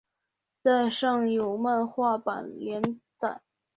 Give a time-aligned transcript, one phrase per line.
[0.63, 2.81] 在上有漫画版连
[3.15, 3.39] 载。